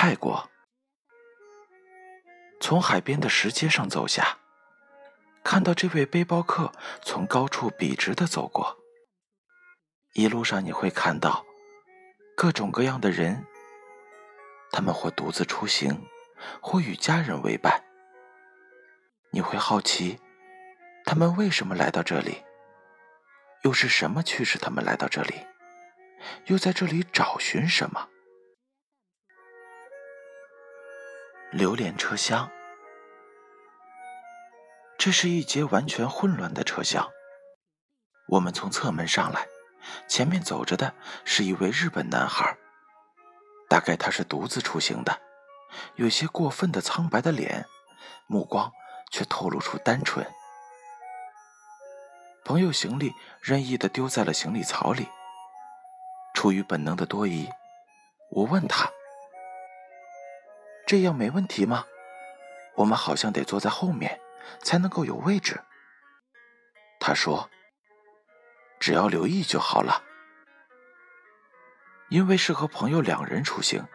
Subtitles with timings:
[0.00, 0.48] 泰国，
[2.60, 4.38] 从海边的石阶上走下，
[5.42, 6.70] 看到这位背包客
[7.02, 8.78] 从高处笔直的走过。
[10.12, 11.44] 一路上你会看到
[12.36, 13.44] 各种各样的人，
[14.70, 16.06] 他们或独自出行，
[16.60, 17.82] 或与家人为伴。
[19.32, 20.20] 你会好奇，
[21.06, 22.44] 他们为什么来到这里？
[23.64, 25.44] 又是什么驱使他们来到这里？
[26.44, 28.08] 又在这里找寻什么？
[31.50, 32.50] 榴莲车厢，
[34.98, 37.08] 这是一节完全混乱的车厢。
[38.28, 39.46] 我们从侧门上来，
[40.06, 40.92] 前面走着的
[41.24, 42.54] 是一位日本男孩，
[43.66, 45.22] 大概他是独自出行的，
[45.94, 47.64] 有些过分的苍白的脸，
[48.26, 48.70] 目光
[49.10, 50.30] 却透露出单纯。
[52.44, 55.08] 朋友行李任意的丢在了行李槽里，
[56.34, 57.48] 出于本能的多疑，
[58.32, 58.90] 我问他。
[60.88, 61.84] 这样没问题吗？
[62.76, 64.18] 我们好像得坐在后面，
[64.62, 65.60] 才能够有位置。
[66.98, 67.50] 他说
[68.80, 70.02] ：“只要留意就好了。”
[72.08, 73.86] 因为是和朋友两人出行，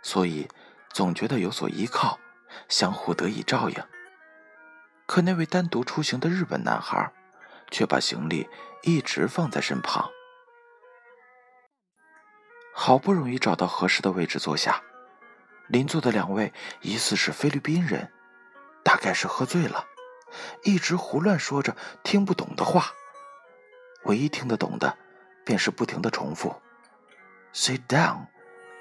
[0.00, 0.48] 所以
[0.94, 2.18] 总觉得有所依靠，
[2.70, 3.76] 相互得以照应。
[5.04, 7.12] 可那位单独出行的日本男孩，
[7.70, 8.48] 却把行李
[8.82, 10.10] 一直放在身旁。
[12.72, 14.82] 好不容易找到合适的位置坐下。
[15.70, 18.10] 邻座的两位疑似是菲律宾人，
[18.82, 19.86] 大概是喝醉了，
[20.64, 22.92] 一直胡乱说着听不懂的话。
[24.04, 24.98] 唯一听得懂的，
[25.44, 26.60] 便是不停的重复
[27.54, 28.26] ：“Sit down,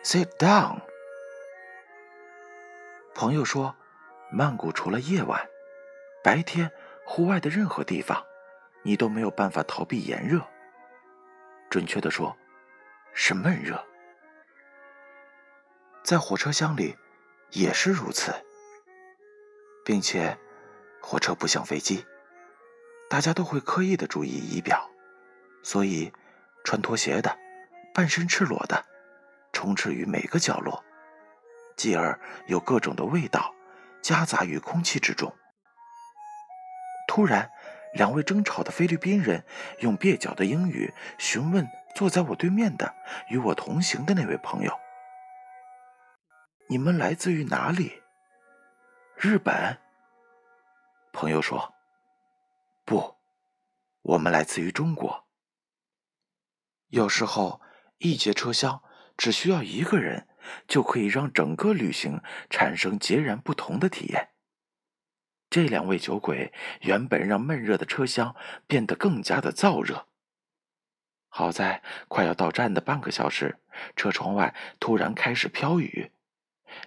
[0.04, 0.82] sit down。”
[3.14, 3.76] 朋友说，
[4.32, 5.48] 曼谷除了夜晚，
[6.24, 6.72] 白天
[7.06, 8.26] 户外的任何地方，
[8.82, 10.42] 你都没有办法逃避炎热。
[11.70, 12.36] 准确的说，
[13.14, 13.86] 是闷热。
[16.10, 16.98] 在火车厢里
[17.52, 18.34] 也是如此，
[19.86, 20.36] 并且
[21.00, 22.04] 火车不像飞机，
[23.08, 24.90] 大家都会刻意的注意仪表，
[25.62, 26.12] 所以
[26.64, 27.38] 穿拖鞋的、
[27.94, 28.84] 半身赤裸的
[29.54, 30.84] 充斥于每个角落，
[31.78, 33.54] 继而有各种的味道
[34.02, 35.32] 夹杂于空气之中。
[37.08, 37.52] 突然，
[37.94, 39.46] 两位争吵的菲律宾人
[39.82, 42.96] 用蹩脚的英语询问坐在我对面的
[43.28, 44.76] 与我同行的那位朋友。
[46.72, 48.04] 你们来自于哪里？
[49.18, 49.80] 日本。
[51.12, 51.74] 朋友说
[52.86, 53.16] ：“不，
[54.04, 55.28] 我们来自于中国。”
[56.90, 57.60] 有时候，
[57.98, 58.84] 一节车厢
[59.18, 60.28] 只需要一个人，
[60.68, 62.22] 就可以让整个旅行
[62.52, 64.30] 产生截然不同的体验。
[65.50, 68.36] 这两位酒鬼原本让闷热的车厢
[68.68, 70.08] 变得更加的燥热。
[71.30, 73.58] 好在快要到站的半个小时，
[73.96, 76.12] 车窗外突然开始飘雨。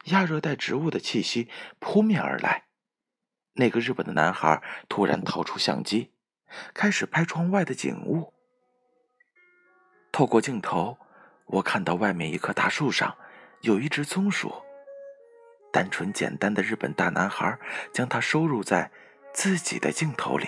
[0.05, 1.49] 亚热带植物的气息
[1.79, 2.65] 扑面而来。
[3.55, 6.13] 那个日本的男孩突然掏出相机，
[6.73, 8.33] 开始拍窗外的景物。
[10.11, 10.99] 透过镜头，
[11.47, 13.17] 我看到外面一棵大树上
[13.61, 14.53] 有一只松鼠。
[15.73, 17.59] 单纯简单的日本大男孩
[17.93, 18.91] 将它收入在
[19.33, 20.47] 自己的镜头里。